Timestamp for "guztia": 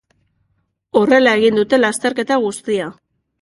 2.47-2.89